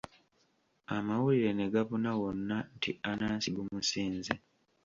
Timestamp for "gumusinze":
3.55-4.33